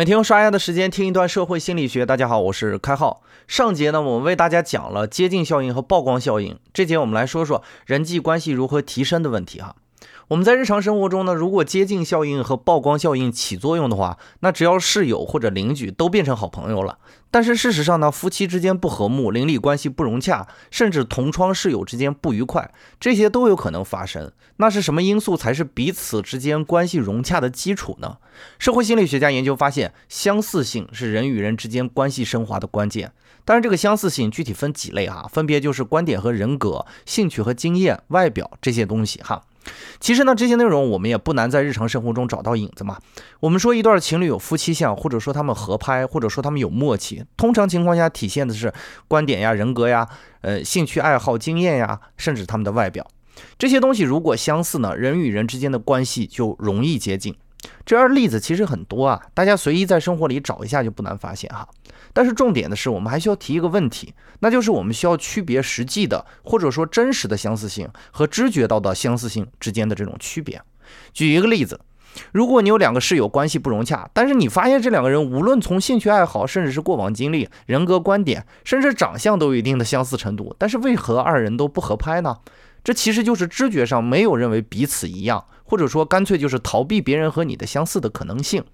[0.00, 2.06] 每天用刷牙的时间听一段社会心理学。
[2.06, 3.22] 大家好，我是开浩。
[3.46, 6.58] 上节呢，我们为大家讲了接近效应和曝光效应。
[6.72, 9.76] 这节我们来说说人际关系如何提升的问题哈。
[10.28, 16.98] 我们在日常生活中呢，如果接近效应和曝光效应起作用的话，那只要室友或者邻居都变成好朋友了。
[17.32, 24.32] 但是事实上呢，夫妻之间不和睦，邻里关系不融洽，甚至同窗室友之间不愉快，这些都有可能发生。
[24.56, 28.18] 那是什么因素才是彼此之间关系融洽的基础呢？
[28.58, 33.12] 社会心理学家研究发现，相似性是人与人之间关系升华的关键。
[33.44, 39.42] 当然，这个相似性具体分几类哈，分别就是观点和人格、兴趣和经验、外表这些东西哈。
[40.00, 42.98] 其实呢，这些内容我们也不难在日常生活中找到影子嘛。
[43.40, 48.72] 我们说一段情侣有夫妻相，或者说他们合拍，或者说他们有默契，通常情况下体现的是
[49.06, 50.08] 观点呀、人格呀、
[50.40, 53.06] 呃兴趣爱好、经验呀，甚至他们的外表。
[53.58, 57.34] 这些东西如果相似呢，人与人之间的关系就容易接近。
[57.84, 61.68] 这样例子其实很多啊，大家随意在生活里找一下就不难发现哈。
[62.12, 70.60] 但是重点的是，我们还需要提一个问题，那就是我们需要区别实际的或者说真实的相似性和知觉到的相似性之间的这种区别。
[71.12, 71.80] 举一个例子，
[72.32, 82.38] 如果你有两个室友关系不融洽，但是你发现这两个人无论从兴趣爱好，甚至是过往经历、人格观点，甚至长相都有一定的相似程度，但是为何二人都不合拍呢？
[82.82, 88.64] 这其实就是知觉上没有认为彼此一样，或者说干脆就是逃避别人和你的相似的可能性。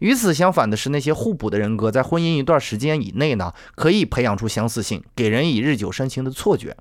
[0.00, 6.76] 与此相反的是，那些互补的人格在婚姻一段时间以内呢，可以培养出相似性，给人以日久生情的错觉。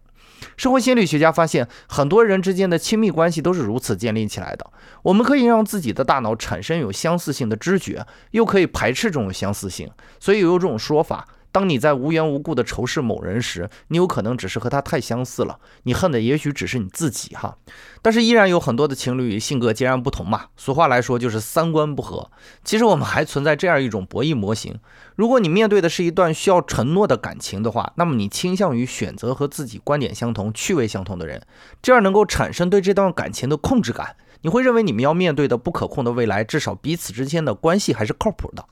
[0.57, 4.69] 社会心理学家发现，很多人之间的亲密关系都是如此建立起来的。
[5.03, 9.89] 我们可以让自己的大脑产生有相似性的知觉，又可以排斥这种相似性。
[10.19, 11.25] 所以有这种说法。
[11.55, 17.55] 当你在无缘无故的仇视某人时，你有可能只是和他太相似了，你恨的也许只是你自己哈。
[18.01, 20.47] 但是依然有很多的情侣性格截然不同嘛。
[20.57, 22.29] 俗话来说就是三观不合。
[22.65, 24.77] 其实我们还存在这样一种博弈模型：
[25.15, 31.41] 如果你面对的是一段需要承诺的感情的话，那么你倾向于选择和自己观点相同、趣味相同的人，
[31.81, 34.17] 这样能够产生对这段感情的控制感。
[34.45, 38.63] 你会认为你们要面对的不可控的未来，至少彼此之间的关系还是靠谱的。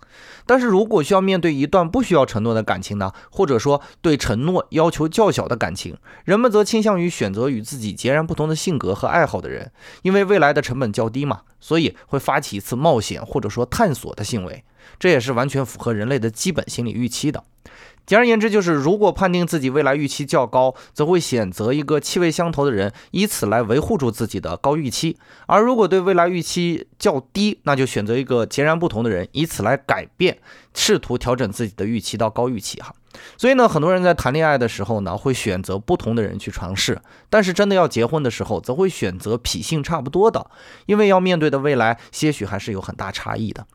[0.45, 3.11] 但是如果需要面对一段不需要承诺的感情呢？
[3.31, 9.71] 或者说对承诺要求较小的感情，人们则倾向于选择与自己截然不同的性格和爱好的人，
[10.03, 14.63] 因为未来的成本较低嘛，所以会发起一次冒险或者说探索的行为。
[14.99, 17.43] 这也是完全符合人类的基本心理预期的。
[18.05, 25.15] 简而言之，就是如果判定自己未来预期较高，则会选择一个气味相投的人，以此来维护住自己的高预期；
[25.47, 30.37] 而如果对未来预期较低，那就选择一个截然不同的人，以此来改变，
[30.73, 32.81] 试图调整自己的预期到高预期。
[32.81, 32.93] 哈，
[33.37, 40.45] 所以呢，很多人在谈恋爱的时候呢，会选择不同的人去尝试，但是真的要结婚的时候，则会选择脾性差不多的，
[40.87, 43.65] 因为要面对的未来，些许还是有很大差异的。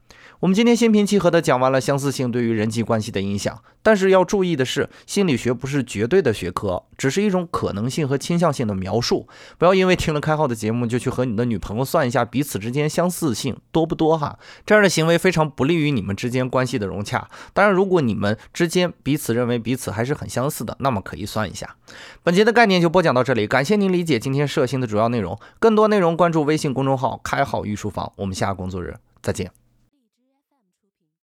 [0.40, 9.26] 我们今天心平气和地讲完了相似性对于人际关系的影响，但是要注意的是，心理学不是绝对的学科，只是一种可能性和倾向性的描述。
[9.58, 17.28] 不要因为听了开号的节目就去和你的女朋友算一下彼此之间相似性多不多哈，这样的行为非常不利于你们之间关系的融洽。
[17.52, 21.74] 当然，如果你们之间彼此认为彼此还是很相似的，那么可以算一下。
[22.22, 25.36] 本节的概念就播讲到这里，感谢您理解今天设星的主要内容。
[25.58, 29.50] 更多内容关注微信公众号“开号御书房”，我们下个工作日再见。